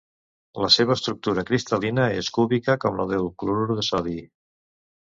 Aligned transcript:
La 0.63 0.69
seva 0.75 0.95
estructura 0.99 1.43
cristal·lina 1.51 2.07
és 2.23 2.31
cúbica 2.39 2.79
com 2.87 3.01
la 3.03 3.09
del 3.15 3.31
clorur 3.45 3.81
de 3.81 3.89
sodi. 3.93 4.21